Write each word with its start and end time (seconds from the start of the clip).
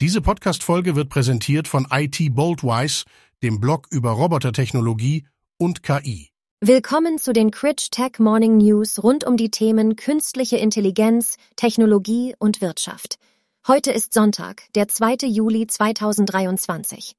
Diese 0.00 0.20
Podcast-Folge 0.20 0.94
wird 0.94 1.08
präsentiert 1.08 1.66
von 1.66 1.88
IT 1.90 2.32
Boldwise, 2.32 3.04
dem 3.42 3.58
Blog 3.58 3.88
über 3.90 4.12
Robotertechnologie 4.12 5.26
und 5.58 5.82
KI. 5.82 6.30
Willkommen 6.60 7.18
zu 7.18 7.32
den 7.32 7.50
Critch 7.50 7.90
Tech 7.90 8.20
Morning 8.20 8.58
News 8.58 9.02
rund 9.02 9.24
um 9.24 9.36
die 9.36 9.50
Themen 9.50 9.96
künstliche 9.96 10.56
Intelligenz, 10.56 11.36
Technologie 11.56 12.36
und 12.38 12.60
Wirtschaft. 12.60 13.18
Heute 13.66 13.90
ist 13.90 14.14
Sonntag, 14.14 14.62
der 14.76 14.86
2. 14.86 15.26
Juli 15.26 15.66
2023. 15.66 17.16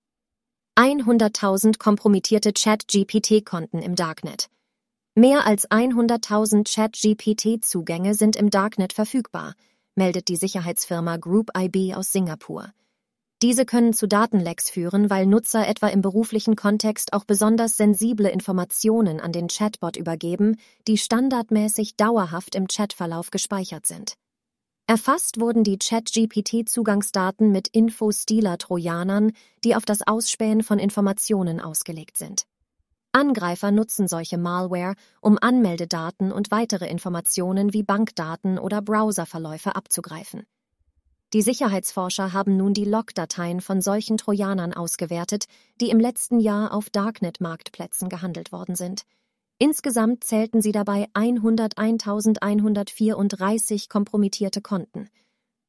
100.000 0.78 1.80
kompromittierte 1.80 2.54
Chat-GPT-Konten 2.54 3.82
im 3.82 3.98
Darknet. 3.98 4.48
Mehr 5.16 5.46
als 5.46 5.70
100.000 5.70 6.64
Chat-GPT-Zugänge 6.64 8.14
sind 8.14 8.38
im 8.38 8.50
Darknet 8.50 8.94
verfügbar– 8.94 9.56
meldet 10.00 10.30
die 10.30 10.38
Sicherheitsfirma 10.38 11.18
Group 11.18 11.52
IB 11.56 11.94
aus 11.94 12.14
Singapur. 12.14 12.72
Diese 13.42 13.66
können 13.66 13.94
zu 13.94 14.08
Datenlecks 14.08 14.70
führen, 14.70 15.10
weil 15.10 15.26
Nutzer 15.26 15.68
etwa 15.68 15.88
im 15.88 16.02
beruflichen 16.02 16.56
Kontext 16.56 17.12
auch 17.12 17.26
besonders 17.26 17.76
sensible 17.76 18.30
Informationen 18.30 19.20
an 19.20 19.34
den 19.34 19.50
Chatbot 19.50 19.98
übergeben, 19.98 20.56
die 20.88 20.98
standardmäßig 20.98 21.98
dauerhaft 21.98 22.56
im 22.56 22.68
Chatverlauf 22.68 23.30
gespeichert 23.30 23.86
sind. 23.86 24.14
Erfasst 24.88 25.40
wurden 25.40 25.66
die 25.66 25.78
Chat-GPT-Zugangsdaten 25.78 27.52
mit 27.52 27.68
Info-Stealer-Trojanern, 27.68 29.34
die 29.66 29.76
auf 29.76 29.84
das 29.84 30.08
Ausspähen 30.08 30.64
von 30.64 30.80
Informationen 30.80 31.60
ausgelegt 31.60 32.18
sind. 32.18 32.46
Angreifer 33.12 33.72
nutzen 33.72 34.08
solche 34.08 34.38
Malware, 34.38 34.96
um 35.20 35.38
Anmeldedaten 35.42 36.32
und 36.32 36.52
weitere 36.52 36.88
Informationen 36.88 37.74
wie 37.74 37.84
Bankdaten 37.84 38.60
oder 38.60 38.82
Browserverläufe 38.82 39.76
abzugreifen. 39.76 40.44
Die 41.34 41.42
Sicherheitsforscher 41.42 42.34
haben 42.34 42.58
nun 42.58 42.74
die 42.74 42.86
Logdateien 42.86 43.62
von 43.62 43.82
solchen 43.82 44.18
Trojanern 44.18 44.74
ausgewertet, 44.74 45.46
die 45.80 45.90
im 45.90 46.00
letzten 46.00 46.40
Jahr 46.40 46.74
auf 46.74 46.90
Darknet-Marktplätzen 46.90 48.10
gehandelt 48.10 48.52
worden 48.52 48.76
sind. 48.76 49.04
Insgesamt 49.60 50.24
zählten 50.24 50.62
sie 50.62 50.72
dabei 50.72 51.08
101.134 51.14 53.90
kompromittierte 53.90 54.62
Konten. 54.62 55.10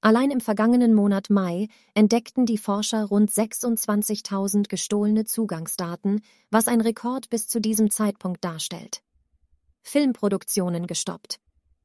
Allein 0.02 0.30
im 0.30 0.40
vergangenen 0.40 0.94
Monat 0.94 1.28
Mai 1.28 1.68
entdeckten 1.94 2.46
die 2.46 2.56
Forscher 2.56 3.04
rund 3.04 3.30
26.000 3.30 4.68
gestohlene 4.68 5.26
Zugangsdaten, 5.26 6.22
was 6.50 6.68
ein 6.68 6.80
Rekord 6.80 7.28
bis 7.28 7.48
zu 7.48 7.60
diesem 7.60 7.90
Zeitpunkt 7.90 8.42
darstellt. 8.42 9.02
Filmproduktionen 9.82 10.86
gestoppt. 10.86 11.38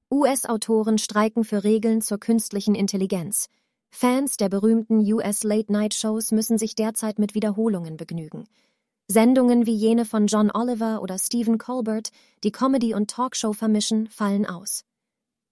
US-Autoren 0.09 0.97
streiken 0.97 1.43
für 1.43 1.65
Regeln 1.65 2.01
zur 2.01 2.17
künstlichen 2.17 2.73
Intelligenz. 2.73 3.49
Fans 3.89 4.37
der 4.37 4.47
berühmten 4.49 4.99
US 5.11 5.43
Late-Night-Shows 5.43 6.31
müssen 6.31 6.57
sich 6.57 6.75
derzeit 6.75 7.19
mit 7.19 7.35
Wiederholungen 7.35 7.97
begnügen. 7.97 8.45
Sendungen 9.07 9.65
wie 9.65 9.75
jene 9.75 10.05
von 10.05 10.27
John 10.27 10.51
Oliver 10.53 11.01
oder 11.01 11.17
Stephen 11.19 11.57
Colbert, 11.57 12.11
die 12.43 12.51
Comedy 12.51 12.93
und 12.93 13.09
Talkshow 13.09 13.53
vermischen, 13.53 14.07
fallen 14.07 14.45
aus. 14.45 14.85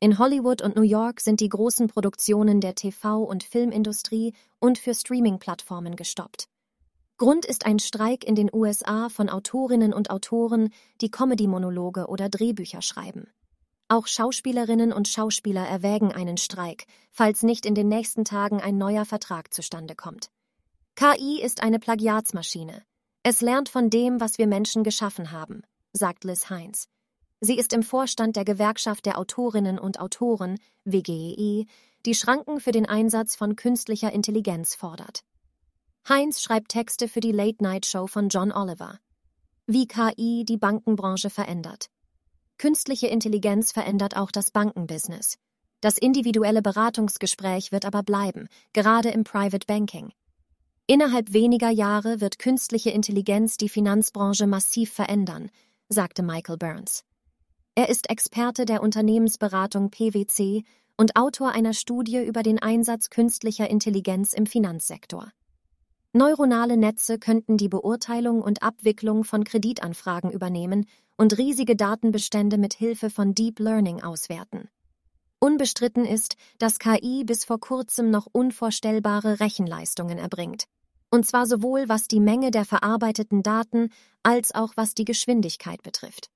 In 0.03 0.19
Hollywood 0.19 0.61
und 0.61 0.75
New 0.75 0.81
York 0.81 1.21
sind 1.21 1.39
die 1.39 1.47
großen 1.47 1.87
Produktionen 1.87 2.59
der 2.59 2.75
TV- 2.75 3.23
und 3.23 3.41
Filmindustrie 3.41 4.33
und 4.59 4.77
für 4.77 4.93
Streaming-Plattformen 4.93 5.95
gestoppt. 5.95 6.49
Grund 7.15 7.45
ist 7.45 7.65
ein 7.65 7.79
Streik 7.79 8.25
in 8.25 8.35
den 8.35 8.49
USA 8.51 9.07
von 9.07 9.29
Autorinnen 9.29 9.93
und 9.93 10.09
Autoren, 10.09 10.73
die 10.99 11.09
Comedy-Monologe 11.09 12.07
oder 12.07 12.27
Drehbücher 12.27 12.81
schreiben. 12.81 13.29
Auch 13.87 14.05
Schauspielerinnen 14.07 14.91
und 14.91 15.07
Schauspieler 15.07 15.65
erwägen 15.65 16.11
einen 16.11 16.35
Streik, 16.35 16.85
falls 17.09 17.41
nicht 17.41 17.65
in 17.65 17.73
den 17.73 17.87
nächsten 17.87 18.25
Tagen 18.25 18.59
ein 18.59 18.77
neuer 18.77 19.05
Vertrag 19.05 19.53
zustande 19.53 19.95
kommt. 19.95 20.29
KI 20.95 21.41
ist 21.41 21.63
eine 21.63 21.79
Plagiatsmaschine. 21.79 22.83
Es 23.23 23.39
lernt 23.39 23.69
von 23.69 23.89
dem, 23.89 24.19
was 24.19 24.37
wir 24.37 24.47
Menschen 24.47 24.83
geschaffen 24.83 25.31
haben, 25.31 25.61
sagt 25.93 26.25
Liz 26.25 26.49
Heinz. 26.49 26.89
Sie 27.45 27.57
ist 27.57 27.73
im 27.73 27.83
Vorstand 27.83 28.37
der 28.37 28.45
Gewerkschaft 28.45 29.05
der 29.05 29.17
Autorinnen 29.17 29.77
und 29.77 29.99
Autoren, 29.99 30.59
WGEI, 30.85 31.65
die 32.05 32.15
Schranken 32.15 32.61
für 32.61 32.71
den 32.71 32.85
Einsatz 32.85 33.35
von 33.35 33.57
künstlicher 33.57 34.13
Intelligenz 34.13 34.75
fordert. 34.75 35.25
Heinz 36.07 36.41
schreibt 36.41 36.69
Texte 36.69 37.09
für 37.09 37.19
die 37.19 37.33
Late-Night-Show 37.33 38.07
von 38.07 38.29
John 38.29 38.53
Oliver. 38.53 38.97
Wie 39.67 39.87
KI 39.87 40.45
die 40.45 40.55
Bankenbranche 40.55 41.29
verändert. 41.29 41.87
Künstliche 42.57 43.07
Intelligenz 43.07 43.73
verändert 43.73 44.15
auch 44.15 44.31
das 44.31 44.51
Bankenbusiness. 44.51 45.35
Das 45.81 45.97
individuelle 45.97 46.61
Beratungsgespräch 46.61 47.73
wird 47.73 47.83
aber 47.83 48.03
bleiben, 48.03 48.47
gerade 48.71 49.09
im 49.09 49.25
Private 49.25 49.67
Banking. 49.67 50.13
Innerhalb 50.87 51.33
weniger 51.33 51.71
Jahre 51.71 52.21
wird 52.21 52.39
künstliche 52.39 52.91
Intelligenz 52.91 53.57
die 53.57 53.67
Finanzbranche 53.67 54.47
massiv 54.47 54.93
verändern, 54.93 55.51
sagte 55.89 56.23
Michael 56.23 56.55
Burns. 56.55 57.03
Er 57.75 57.89
ist 57.89 58.11
Experte 58.11 58.65
der 58.65 58.83
Unternehmensberatung 58.83 59.89
PwC 59.89 60.63
und 60.95 61.15
Autor 61.15 61.53
einer 61.53 61.73
Studie 61.73 62.23
über 62.23 62.43
den 62.43 62.61
Einsatz 62.61 63.09
künstlicher 63.09 63.67
Intelligenz 63.67 64.33
im 64.33 64.45
Finanzsektor. 64.45 65.31
Neuronale 66.11 66.77
Netze 66.77 67.17
könnten 67.17 67.57
die 67.57 67.69
Beurteilung 67.69 68.43
und 68.43 68.61
Abwicklung 68.61 69.23
von 69.23 69.43
Kreditanfragen 69.43 70.29
übernehmen 70.29 70.85
und 71.17 71.35
riesige 71.39 71.75
Datenbestände 71.75 72.59
mit 72.59 72.75
Hilfe 72.75 73.09
von 73.09 73.33
Deep 73.33 73.57
Learning 73.57 74.03
auswerten. 74.03 74.69
Unbestritten 75.39 76.05
ist, 76.05 76.35
dass 76.59 76.77
KI 76.77 77.23
bis 77.25 77.43
vor 77.43 77.59
kurzem 77.59 78.11
noch 78.11 78.27
unvorstellbare 78.31 79.39
Rechenleistungen 79.39 80.19
erbringt. 80.19 80.65
Und 81.09 81.25
zwar 81.25 81.47
sowohl 81.47 81.89
was 81.89 82.07
die 82.07 82.19
Menge 82.19 82.51
der 82.51 82.65
verarbeiteten 82.65 83.41
Daten 83.41 83.89
als 84.21 84.53
auch 84.53 84.73
was 84.75 84.93
die 84.93 85.05
Geschwindigkeit 85.05 85.81
betrifft. 85.81 86.29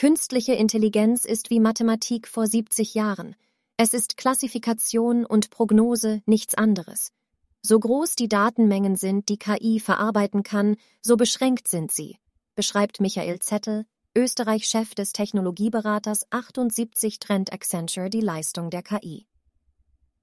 Künstliche 0.00 0.54
Intelligenz 0.54 1.26
ist 1.26 1.50
wie 1.50 1.60
Mathematik 1.60 2.26
vor 2.26 2.46
70 2.46 2.94
Jahren. 2.94 3.36
Es 3.76 3.92
ist 3.92 4.16
Klassifikation 4.16 5.26
und 5.26 5.50
Prognose 5.50 6.22
nichts 6.24 6.54
anderes. 6.54 7.12
So 7.60 7.78
groß 7.78 8.16
die 8.16 8.26
Datenmengen 8.26 8.96
sind, 8.96 9.28
die 9.28 9.36
KI 9.36 9.78
verarbeiten 9.78 10.42
kann, 10.42 10.76
so 11.02 11.18
beschränkt 11.18 11.68
sind 11.68 11.92
sie, 11.92 12.16
beschreibt 12.54 13.02
Michael 13.02 13.40
Zettel, 13.40 13.84
Österreich-Chef 14.16 14.94
des 14.94 15.12
Technologieberaters 15.12 16.24
78 16.30 17.18
Trend 17.18 17.52
Accenture 17.52 18.08
die 18.08 18.22
Leistung 18.22 18.70
der 18.70 18.82
KI. 18.82 19.26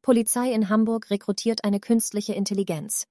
Polizei 0.02 0.54
in 0.54 0.70
Hamburg 0.70 1.12
rekrutiert 1.12 1.64
eine 1.64 1.80
künstliche 1.80 2.34
Intelligenz. 2.34 3.06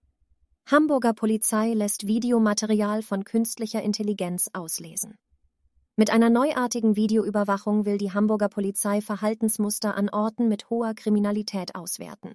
Hamburger 0.69 1.13
Polizei 1.13 1.75
lässt 1.75 2.09
Videomaterial 2.09 3.03
von 3.03 3.23
künstlicher 3.23 3.85
Intelligenz 3.85 4.51
auslesen. 4.53 5.17
Mit 5.99 6.11
einer 6.11 6.29
neuartigen 6.29 6.95
Videoüberwachung 6.95 7.87
will 7.87 7.97
die 7.97 8.13
Hamburger 8.13 8.51
Polizei 8.51 9.01
Verhaltensmuster 9.01 9.95
an 9.95 10.11
Orten 10.11 10.47
mit 10.47 10.69
hoher 10.69 10.93
Kriminalität 10.93 11.75
auswerten. 11.75 12.35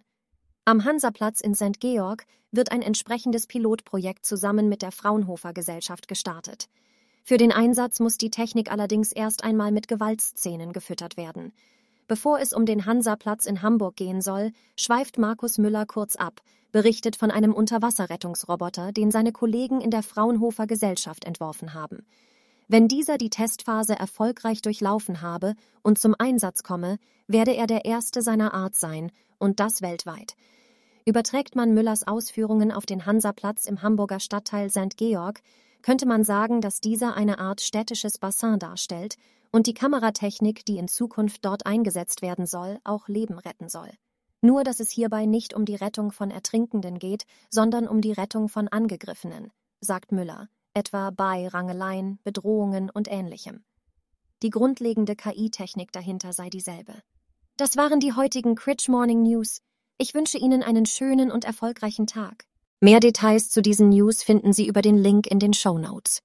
Am 0.66 0.84
Hansaplatz 0.84 1.42
in 1.42 1.54
St. 1.54 1.80
Georg 1.80 2.26
wird 2.52 2.72
ein 2.72 2.82
entsprechendes 2.82 3.46
Pilotprojekt 3.46 4.26
zusammen 4.26 4.68
mit 4.68 4.82
der 4.82 4.92
Fraunhofer 4.92 5.54
Gesellschaft 5.54 6.08
gestartet. 6.08 6.70
Für 7.24 7.38
den 7.38 7.52
Einsatz 7.52 8.00
muss 8.00 8.18
die 8.18 8.32
Technik 8.32 8.72
allerdings 8.72 9.12
erst 9.12 9.44
einmal 9.44 9.72
mit 9.72 9.88
Gewaltszenen 9.88 10.74
gefüttert 10.74 11.16
werden. 11.16 11.54
Bevor 12.08 12.40
es 12.40 12.54
um 12.54 12.66
den 12.66 12.88
Hansaplatz 12.88 13.46
in 13.46 13.62
Hamburg 13.62 13.96
gehen 13.96 14.22
soll, 14.22 14.54
schweift 14.76 15.20
Markus 15.20 15.60
Müller 15.60 15.86
kurz 15.86 16.16
ab, 16.16 16.42
berichtet 16.72 17.16
von 17.16 17.30
einem 17.30 17.54
Unterwasserrettungsroboter, 17.54 18.92
den 18.92 19.12
seine 19.12 19.32
Kollegen 19.32 19.82
in 19.82 19.92
der 19.92 20.02
Fraunhofer 20.02 20.66
Gesellschaft 20.66 21.26
entworfen 21.26 21.76
haben. 21.76 22.08
Wenn 22.72 22.88
dieser 22.88 23.18
die 23.18 23.30
Testphase 23.30 24.00
erfolgreich 24.00 24.62
durchlaufen 24.62 25.22
habe 25.22 25.56
und 25.82 26.00
zum 26.00 26.16
Einsatz 26.18 26.64
komme, 26.64 27.00
werde 27.28 27.52
er 27.52 27.68
der 27.68 27.84
erste 27.84 28.22
seiner 28.22 28.54
Art 28.54 28.76
sein, 28.76 29.12
und 29.40 29.60
das 29.60 29.82
weltweit. 29.82 30.38
Überträgt 31.04 31.54
man 31.54 31.74
Müllers 31.74 32.08
Ausführungen 32.08 32.72
auf 32.72 32.86
den 32.86 33.06
Hansaplatz 33.06 33.66
im 33.66 33.82
Hamburger 33.82 34.22
Stadtteil 34.22 34.70
St. 34.70 34.96
Georg, 34.96 35.42
könnte 35.82 36.06
man 36.06 36.24
sagen, 36.24 36.62
dass 36.62 36.80
dieser 36.80 37.14
eine 37.14 37.40
Art 37.40 37.60
städtisches 37.60 38.20
Bassin 38.20 38.58
darstellt 38.58 39.18
und 39.52 39.68
die 39.68 39.74
Kameratechnik, 39.74 40.64
die 40.64 40.78
in 40.78 40.88
Zukunft 40.88 41.44
dort 41.44 41.66
eingesetzt 41.66 42.22
werden 42.22 42.46
soll, 42.46 42.80
auch 42.86 43.10
Leben 43.10 43.38
retten 43.38 43.68
soll. 43.68 43.90
Nur 44.40 44.64
dass 44.64 44.80
es 44.80 44.92
hierbei 44.92 45.26
nicht 45.26 45.54
um 45.54 45.66
die 45.66 45.76
Rettung 45.76 46.14
von 46.14 46.32
Ertrinkenden 46.32 47.00
geht, 47.00 47.26
sondern 47.50 47.86
um 47.86 48.00
die 48.00 48.14
Rettung 48.14 48.48
von 48.48 48.70
Angegriffenen, 48.70 49.52
sagt 49.82 50.14
Müller 50.14 50.48
etwa 50.74 51.10
bei 51.10 51.48
Rangeleien, 51.48 52.20
Bedrohungen 52.24 52.90
und 52.90 53.12
ähnlichem. 53.12 53.64
Die 54.42 54.50
grundlegende 54.50 55.16
KI-Technik 55.16 55.92
dahinter 55.92 56.34
sei 56.34 56.50
dieselbe. 56.50 56.94
Das 57.58 57.78
waren 57.78 58.00
die 58.00 58.14
heutigen 58.14 58.56
Critch 58.56 58.90
Morning 58.90 59.22
News. 59.22 59.62
Ich 59.98 60.14
wünsche 60.14 60.38
Ihnen 60.38 60.64
einen 60.64 60.86
schönen 60.86 61.32
und 61.32 61.46
erfolgreichen 61.46 62.08
Tag. 62.08 62.46
Mehr 62.80 63.00
Details 63.00 63.52
zu 63.52 63.62
diesen 63.62 63.90
News 63.90 64.24
finden 64.24 64.54
Sie 64.54 64.66
über 64.66 64.82
den 64.82 64.98
Link 64.98 65.28
in 65.28 65.38
den 65.38 65.54
Show 65.54 65.78
Notes. 65.78 66.22